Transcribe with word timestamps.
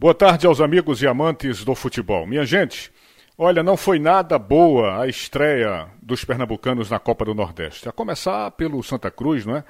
Boa 0.00 0.14
tarde 0.14 0.46
aos 0.46 0.60
amigos 0.60 1.02
e 1.02 1.08
amantes 1.08 1.64
do 1.64 1.74
futebol. 1.74 2.24
Minha 2.24 2.44
gente, 2.44 2.92
olha, 3.36 3.64
não 3.64 3.76
foi 3.76 3.98
nada 3.98 4.38
boa 4.38 5.02
a 5.02 5.08
estreia 5.08 5.88
dos 6.00 6.24
pernambucanos 6.24 6.88
na 6.88 7.00
Copa 7.00 7.24
do 7.24 7.34
Nordeste. 7.34 7.88
A 7.88 7.92
começar 7.92 8.48
pelo 8.52 8.80
Santa 8.80 9.10
Cruz, 9.10 9.44
não 9.44 9.56
é? 9.56 9.64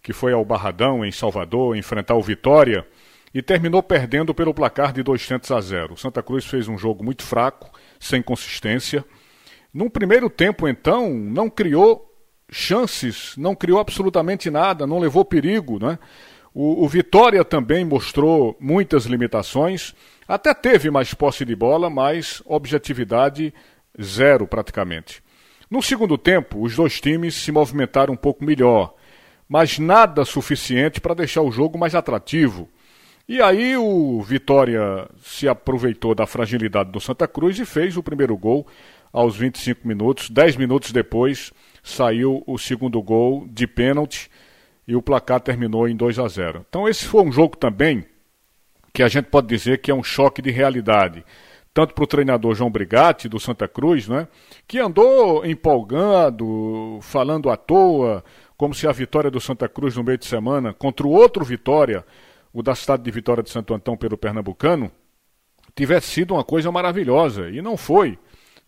Que 0.00 0.12
foi 0.12 0.32
ao 0.32 0.44
Barradão, 0.44 1.04
em 1.04 1.10
Salvador, 1.10 1.76
enfrentar 1.76 2.14
o 2.14 2.22
Vitória 2.22 2.86
e 3.34 3.42
terminou 3.42 3.82
perdendo 3.82 4.32
pelo 4.32 4.54
placar 4.54 4.92
de 4.92 5.02
200 5.02 5.50
a 5.50 5.60
0. 5.60 5.94
O 5.94 5.98
Santa 5.98 6.22
Cruz 6.22 6.46
fez 6.46 6.68
um 6.68 6.78
jogo 6.78 7.02
muito 7.02 7.24
fraco, 7.24 7.68
sem 7.98 8.22
consistência. 8.22 9.04
Num 9.74 9.90
primeiro 9.90 10.30
tempo, 10.30 10.68
então, 10.68 11.10
não 11.10 11.50
criou 11.50 12.08
chances, 12.48 13.34
não 13.36 13.56
criou 13.56 13.80
absolutamente 13.80 14.48
nada, 14.48 14.86
não 14.86 15.00
levou 15.00 15.24
perigo, 15.24 15.80
não 15.80 15.90
é? 15.90 15.98
O, 16.54 16.84
o, 16.84 16.88
Vitória 16.88 17.44
também 17.44 17.84
mostrou 17.84 18.56
muitas 18.60 19.06
limitações, 19.06 19.94
até 20.28 20.52
teve 20.52 20.90
mais 20.90 21.14
posse 21.14 21.44
de 21.44 21.56
bola, 21.56 21.88
mas 21.88 22.42
objetividade 22.44 23.54
zero 24.00 24.46
praticamente. 24.46 25.22
No 25.70 25.82
segundo 25.82 26.18
tempo, 26.18 26.62
os 26.62 26.76
dois 26.76 27.00
times 27.00 27.34
se 27.34 27.50
movimentaram 27.50 28.12
um 28.12 28.16
pouco 28.16 28.44
melhor, 28.44 28.94
mas 29.48 29.78
nada 29.78 30.24
suficiente 30.24 31.00
para 31.00 31.14
deixar 31.14 31.40
o 31.40 31.50
jogo 31.50 31.78
mais 31.78 31.94
atrativo. 31.94 32.68
E 33.26 33.40
aí 33.40 33.76
o 33.76 34.20
Vitória 34.20 35.08
se 35.22 35.48
aproveitou 35.48 36.14
da 36.14 36.26
fragilidade 36.26 36.90
do 36.90 37.00
Santa 37.00 37.26
Cruz 37.26 37.58
e 37.58 37.64
fez 37.64 37.96
o 37.96 38.02
primeiro 38.02 38.36
gol 38.36 38.66
aos 39.10 39.36
25 39.36 39.88
minutos. 39.88 40.28
Dez 40.28 40.56
minutos 40.56 40.92
depois 40.92 41.50
saiu 41.82 42.42
o 42.46 42.58
segundo 42.58 43.00
gol 43.00 43.46
de 43.48 43.66
pênalti 43.66 44.30
e 44.86 44.96
o 44.96 45.02
placar 45.02 45.40
terminou 45.40 45.88
em 45.88 45.96
2 45.96 46.18
a 46.18 46.28
0. 46.28 46.64
Então 46.68 46.88
esse 46.88 47.04
foi 47.04 47.22
um 47.22 47.32
jogo 47.32 47.56
também 47.56 48.04
que 48.92 49.02
a 49.02 49.08
gente 49.08 49.26
pode 49.26 49.46
dizer 49.46 49.78
que 49.78 49.90
é 49.90 49.94
um 49.94 50.02
choque 50.02 50.42
de 50.42 50.50
realidade, 50.50 51.24
tanto 51.72 51.94
para 51.94 52.04
o 52.04 52.06
treinador 52.06 52.54
João 52.54 52.70
Brigatti 52.70 53.28
do 53.28 53.40
Santa 53.40 53.66
Cruz, 53.66 54.06
né, 54.06 54.28
que 54.68 54.78
andou 54.78 55.46
empolgando, 55.46 56.98
falando 57.00 57.48
à 57.48 57.56
toa, 57.56 58.22
como 58.56 58.74
se 58.74 58.86
a 58.86 58.92
vitória 58.92 59.30
do 59.30 59.40
Santa 59.40 59.68
Cruz 59.68 59.96
no 59.96 60.04
meio 60.04 60.18
de 60.18 60.26
semana 60.26 60.74
contra 60.74 61.06
o 61.06 61.10
outro 61.10 61.44
Vitória, 61.44 62.04
o 62.52 62.62
da 62.62 62.74
cidade 62.74 63.02
de 63.02 63.10
Vitória 63.10 63.42
de 63.42 63.50
Santo 63.50 63.72
Antão 63.72 63.96
pelo 63.96 64.18
Pernambucano, 64.18 64.92
tivesse 65.74 66.08
sido 66.08 66.34
uma 66.34 66.44
coisa 66.44 66.70
maravilhosa 66.70 67.48
e 67.48 67.62
não 67.62 67.76
foi. 67.78 68.18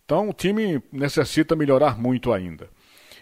Então 0.03 0.29
o 0.29 0.33
time 0.33 0.81
necessita 0.91 1.55
melhorar 1.55 1.99
muito 1.99 2.33
ainda. 2.33 2.69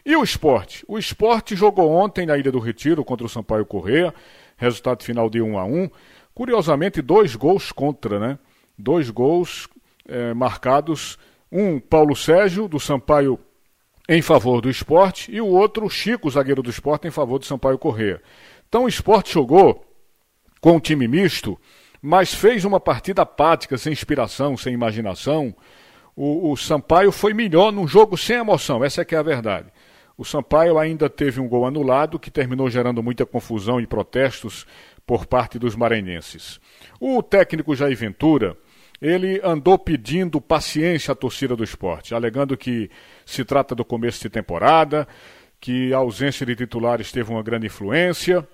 E 0.06 0.16
o 0.16 0.23
esporte? 0.23 0.84
O 0.88 0.98
esporte 0.98 1.56
jogou 1.56 1.92
ontem 1.92 2.26
na 2.26 2.38
Ilha 2.38 2.52
do 2.52 2.59
Retiro 2.59 3.06
contra 3.06 3.26
o 3.26 3.30
Sampaio 3.30 3.66
Correia, 3.66 4.14
resultado 4.58 5.04
final 5.04 5.30
de 5.30 5.42
1 5.42 5.58
a 5.58 5.66
1 5.66 5.90
Curiosamente, 6.34 7.02
dois 7.02 7.36
gols 7.36 7.72
contra, 7.72 8.20
né? 8.20 8.40
Dois 8.78 9.09
gols 9.09 9.68
é, 10.08 10.34
marcados. 10.34 11.18
Um, 11.52 11.80
Paulo 11.80 12.16
Sérgio, 12.16 12.68
do 12.68 12.80
Sampaio, 12.80 13.40
em 14.09 14.22
favor 14.22 14.59
do 14.59 14.70
esporte, 14.70 15.31
e 15.31 15.40
o 15.40 15.46
outro, 15.46 15.88
Chico, 15.90 16.30
zagueiro 16.30 16.64
do 16.64 16.70
esporte, 16.72 17.08
em 17.08 17.12
favor 17.12 17.38
do 17.38 17.46
Sampaio 17.46 17.78
Correia. 17.78 18.22
Então 18.68 18.86
o 18.86 18.88
esporte 18.88 19.34
jogou 19.34 19.86
com 20.59 20.78
um 20.78 20.80
time 20.80 21.08
misto, 21.08 21.59
mas 22.02 22.34
fez 22.34 22.66
uma 22.66 22.80
partida 22.80 23.22
apática, 23.22 23.78
sem 23.78 23.94
inspiração, 23.94 24.58
sem 24.58 24.74
imaginação. 24.74 25.56
O, 26.16 26.52
o 26.52 26.58
Sampaio 26.58 27.12
foi 27.12 27.34
melhor 27.34 27.72
num 27.72 27.88
jogo 27.88 28.18
sem 28.18 28.38
emoção, 28.38 28.84
essa 28.84 29.02
é 29.02 29.06
que 29.06 29.14
é 29.14 29.20
a 29.20 29.24
verdade. 29.24 29.68
O 30.17 30.23
Sampaio 30.23 30.78
ainda 30.78 31.09
teve 31.09 31.39
um 31.39 31.47
gol 31.47 31.66
anulado 31.66 32.19
que 32.19 32.30
terminou 32.30 32.69
gerando 32.69 33.02
muita 33.02 33.25
confusão 33.25 33.81
e 33.81 33.88
protestos 33.88 34.66
por 35.06 35.25
parte 35.25 35.58
dos 35.58 35.75
maranhenses. 35.75 36.59
O 37.00 37.22
técnico 37.23 37.75
Jair 37.75 37.97
Ventura, 37.97 38.56
ele 39.02 39.41
andou 39.44 39.78
pedindo 39.78 40.39
paciência 40.39 41.11
à 41.11 41.16
torcida 41.16 41.56
do 41.56 41.64
esporte, 41.64 42.14
alegando 42.14 42.56
que 42.56 42.89
se 43.25 43.44
trata 43.44 43.73
do 43.73 43.84
começo 43.84 44.22
de 44.22 44.30
temporada, 44.30 45.08
que 45.59 45.94
a 45.94 45.97
ausência 45.97 46.46
de 46.46 46.56
titulares 46.56 47.12
teve 47.12 47.31
uma 47.31 47.41
grande 47.41 47.68
influência 47.68 48.47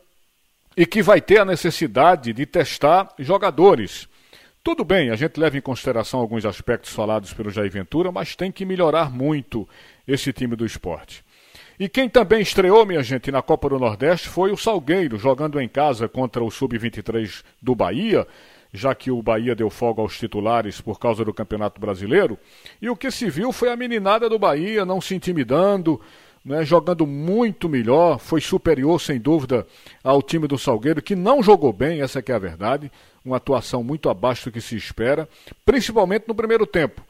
e 0.78 0.86
que 0.86 1.02
vai 1.02 1.20
ter 1.20 1.40
a 1.40 1.46
necessidade 1.46 2.32
de 2.32 2.46
testar 2.46 3.14
jogadores. 3.20 4.08
Tudo 4.64 4.84
bem, 4.84 5.10
a 5.10 5.16
gente 5.16 5.40
leva 5.40 5.58
em 5.58 5.62
consideração 5.62 6.20
alguns 6.20 6.46
aspectos 6.46 6.94
falados 6.94 7.34
pelo 7.34 7.50
Jair 7.50 7.72
Ventura, 7.72 8.12
mas 8.12 8.36
tem 8.36 8.52
que 8.52 8.66
melhorar 8.66 9.12
muito 9.12 9.68
esse 10.08 10.32
time 10.32 10.56
do 10.56 10.66
esporte. 10.66 11.24
E 11.80 11.88
quem 11.88 12.10
também 12.10 12.42
estreou, 12.42 12.86
minha 12.86 13.02
gente, 13.02 13.32
na 13.32 13.42
Copa 13.42 13.70
do 13.70 13.80
Nordeste 13.80 14.28
foi 14.28 14.52
o 14.52 14.58
Salgueiro, 14.58 15.18
jogando 15.18 15.62
em 15.62 15.70
casa 15.70 16.10
contra 16.10 16.44
o 16.44 16.52
Sub-23 16.52 17.42
do 17.62 17.74
Bahia, 17.74 18.28
já 18.74 18.94
que 18.94 19.10
o 19.10 19.22
Bahia 19.22 19.56
deu 19.56 19.70
folga 19.70 20.02
aos 20.02 20.20
titulares 20.20 20.82
por 20.82 21.00
causa 21.00 21.24
do 21.24 21.34
Campeonato 21.34 21.80
Brasileiro. 21.80 22.38
E 22.82 22.90
o 22.90 22.98
que 22.98 23.10
se 23.10 23.30
viu 23.30 23.54
foi 23.54 23.72
a 23.72 23.78
meninada 23.78 24.28
do 24.28 24.38
Bahia 24.38 24.84
não 24.84 25.00
se 25.00 25.16
intimidando, 25.16 26.02
né, 26.44 26.66
jogando 26.66 27.08
muito 27.08 27.70
melhor, 27.70 28.20
foi 28.20 28.42
superior, 28.42 29.00
sem 29.00 29.18
dúvida, 29.18 29.66
ao 30.04 30.22
time 30.22 30.50
do 30.50 30.58
Salgueiro, 30.58 31.02
que 31.02 31.16
não 31.16 31.42
jogou 31.42 31.72
bem, 31.72 32.02
essa 32.02 32.20
é 32.20 32.34
a 32.34 32.40
verdade, 32.40 32.92
uma 33.24 33.38
atuação 33.38 33.82
muito 33.86 34.10
abaixo 34.10 34.50
do 34.50 34.52
que 34.52 34.60
se 34.60 34.76
espera, 34.76 35.30
principalmente 35.66 36.28
no 36.28 36.36
primeiro 36.36 36.68
tempo. 36.68 37.02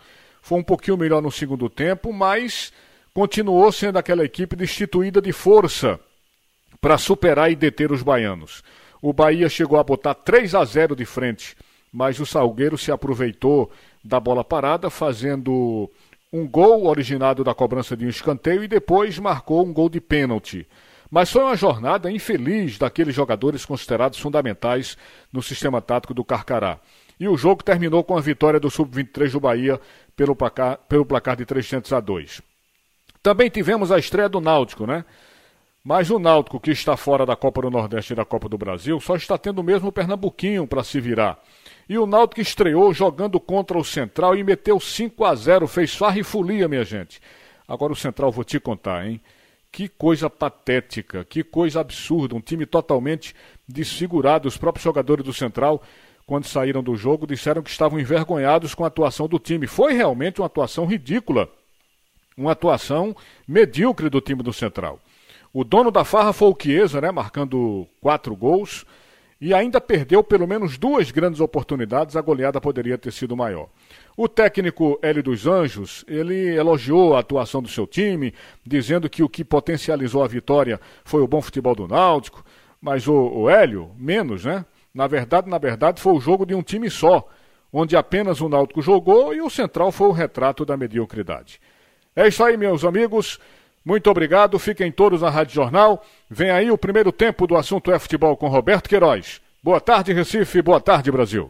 Foi 0.44 0.60
um 0.60 0.64
pouquinho 0.64 0.96
melhor 0.96 1.24
no 1.24 1.32
segundo 1.32 1.68
tempo, 1.70 2.14
mas 2.14 2.72
continuou 3.14 3.72
sendo 3.72 3.98
aquela 3.98 4.24
equipe 4.24 4.56
destituída 4.56 5.22
de 5.22 5.32
força 5.32 6.00
para 6.82 6.98
superar 6.98 7.52
e 7.52 7.56
deter 7.56 7.92
os 7.92 8.02
baianos. 8.02 8.64
O 9.02 9.14
Bahia 9.14 9.50
chegou 9.50 9.80
a 9.80 9.84
botar 9.84 10.14
3 10.14 10.56
a 10.56 10.64
0 10.66 10.96
de 10.96 11.06
frente, 11.06 11.56
mas 11.92 12.20
o 12.20 12.26
Salgueiro 12.26 12.78
se 12.78 12.92
aproveitou 12.92 13.72
da 14.04 14.20
bola 14.20 14.44
parada, 14.44 14.90
fazendo 14.90 15.90
um 16.32 16.48
gol 16.48 16.86
originado 16.86 17.44
da 17.44 17.54
cobrança 17.54 17.98
de 17.98 18.06
um 18.06 18.10
escanteio 18.10 18.64
e 18.64 18.68
depois 18.68 19.18
marcou 19.18 19.66
um 19.66 19.74
gol 19.74 19.90
de 19.90 20.00
pênalti. 20.00 20.68
Mas 21.10 21.32
foi 21.32 21.42
uma 21.42 21.56
jornada 21.56 22.12
infeliz 22.12 22.78
daqueles 22.78 23.16
jogadores 23.16 23.66
considerados 23.66 24.20
fundamentais 24.20 24.96
no 25.34 25.42
sistema 25.42 25.82
tático 25.82 26.14
do 26.14 26.24
Carcará. 26.24 26.80
E 27.20 27.28
o 27.28 27.36
jogo 27.36 27.64
terminou 27.64 28.04
com 28.04 28.16
a 28.16 28.22
vitória 28.22 28.60
do 28.60 28.70
Sub-23 28.70 29.32
do 29.32 29.40
Bahia 29.40 29.82
pelo 30.16 30.36
placar, 30.36 30.78
pelo 30.88 31.06
placar 31.06 31.36
de 31.36 31.46
300 31.46 31.92
a 31.94 32.00
2. 32.00 32.42
Também 33.22 33.50
tivemos 33.50 33.92
a 33.92 34.00
estreia 34.00 34.30
do 34.30 34.40
Náutico, 34.40 34.86
né? 34.86 35.04
Mas 35.84 36.10
o 36.10 36.20
Náutico, 36.20 36.60
que 36.60 36.72
está 36.72 36.98
fora 36.98 37.26
da 37.26 37.36
Copa 37.36 37.62
do 37.62 37.72
Nordeste 37.72 38.14
e 38.14 38.16
da 38.16 38.26
Copa 38.26 38.50
do 38.50 38.58
Brasil, 38.58 39.00
só 39.00 39.16
está 39.16 39.38
tendo 39.38 39.64
mesmo 39.64 39.90
o 39.90 39.92
Pernambuquinho 39.92 40.68
para 40.68 40.84
se 40.84 41.00
virar. 41.00 41.40
E 41.88 41.98
o 41.98 42.06
Náutico 42.06 42.42
estreou 42.42 42.94
jogando 42.94 43.40
contra 43.40 43.78
o 43.78 43.84
Central 43.84 44.36
e 44.36 44.44
meteu 44.44 44.80
5 44.80 45.26
a 45.26 45.36
0 45.36 45.68
fez 45.68 45.96
farra 45.96 46.20
e 46.20 46.24
folia, 46.24 46.68
minha 46.68 46.84
gente. 46.84 47.22
Agora 47.68 47.94
o 47.94 47.96
Central, 47.96 48.32
vou 48.32 48.44
te 48.44 48.60
contar, 48.60 49.08
hein? 49.08 49.22
Que 49.72 49.88
coisa 49.88 50.30
patética, 50.30 51.24
que 51.24 51.44
coisa 51.44 51.80
absurda. 51.80 52.36
Um 52.36 52.42
time 52.42 52.66
totalmente 52.66 53.36
desfigurado. 53.68 54.48
Os 54.48 54.58
próprios 54.58 54.84
jogadores 54.84 55.24
do 55.24 55.34
Central, 55.34 55.82
quando 56.26 56.46
saíram 56.46 56.82
do 56.82 56.96
jogo, 56.96 57.28
disseram 57.28 57.62
que 57.62 57.70
estavam 57.70 58.00
envergonhados 58.00 58.74
com 58.74 58.84
a 58.84 58.88
atuação 58.88 59.28
do 59.28 59.40
time. 59.40 59.68
Foi 59.68 59.94
realmente 59.94 60.42
uma 60.42 60.48
atuação 60.48 60.86
ridícula 60.86 61.50
uma 62.40 62.54
atuação 62.54 63.16
medíocre 63.48 64.10
do 64.10 64.22
time 64.22 64.42
do 64.42 64.54
Central. 64.54 65.00
O 65.54 65.64
dono 65.64 65.92
da 65.92 66.06
farra 66.06 66.32
foi 66.32 66.48
o 66.48 66.58
Chiesa, 66.60 67.02
né, 67.02 67.12
marcando 67.12 67.86
quatro 68.00 68.36
gols, 68.36 68.86
e 69.42 69.54
ainda 69.54 69.80
perdeu 69.80 70.24
pelo 70.24 70.48
menos 70.48 70.78
duas 70.78 71.12
grandes 71.12 71.40
oportunidades, 71.40 72.16
a 72.16 72.22
goleada 72.22 72.60
poderia 72.60 72.98
ter 72.98 73.12
sido 73.12 73.36
maior. 73.36 73.70
O 74.16 74.28
técnico 74.28 75.00
Hélio 75.02 75.24
dos 75.24 75.48
Anjos, 75.48 76.04
ele 76.08 76.56
elogiou 76.56 77.16
a 77.16 77.20
atuação 77.20 77.62
do 77.62 77.70
seu 77.70 77.88
time, 77.88 78.34
dizendo 78.66 79.10
que 79.10 79.24
o 79.24 79.30
que 79.30 79.44
potencializou 79.44 80.24
a 80.24 80.28
vitória 80.28 80.80
foi 81.04 81.22
o 81.22 81.28
bom 81.28 81.42
futebol 81.42 81.74
do 81.74 81.88
Náutico, 81.88 82.44
mas 82.82 83.08
o, 83.08 83.14
o 83.14 83.50
Hélio, 83.50 83.92
menos, 83.98 84.46
né? 84.46 84.66
Na 84.94 85.08
verdade, 85.08 85.50
na 85.50 85.58
verdade, 85.58 86.02
foi 86.02 86.14
o 86.14 86.20
jogo 86.20 86.46
de 86.46 86.54
um 86.54 86.62
time 86.62 86.90
só, 86.90 87.28
onde 87.72 87.96
apenas 87.96 88.42
o 88.42 88.50
Náutico 88.50 88.82
jogou 88.82 89.34
e 89.34 89.42
o 89.42 89.50
Central 89.50 89.92
foi 89.92 90.08
o 90.08 90.14
retrato 90.14 90.66
da 90.66 90.76
mediocridade. 90.76 91.62
É 92.20 92.28
isso 92.28 92.44
aí, 92.44 92.58
meus 92.58 92.84
amigos. 92.84 93.40
Muito 93.86 94.10
obrigado. 94.10 94.60
Fiquem 94.60 94.92
todos 94.92 95.22
na 95.22 95.30
Rádio 95.30 95.56
Jornal. 95.56 96.06
Vem 96.30 96.52
aí 96.52 96.70
o 96.70 96.78
primeiro 96.78 97.14
tempo 97.14 97.48
do 97.48 97.56
assunto 97.56 97.94
é 97.94 97.98
futebol 97.98 98.36
com 98.36 98.50
Roberto 98.50 98.90
Queiroz. 98.90 99.40
Boa 99.64 99.80
tarde, 99.80 100.12
Recife. 100.12 100.62
Boa 100.62 100.82
tarde, 100.82 101.10
Brasil. 101.14 101.50